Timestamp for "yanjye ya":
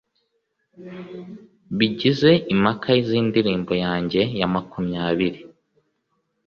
3.85-4.47